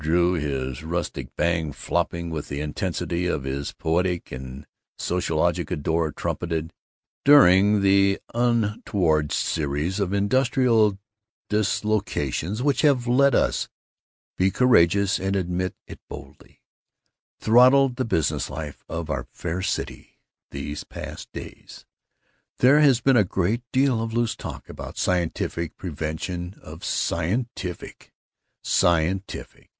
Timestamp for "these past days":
20.49-21.85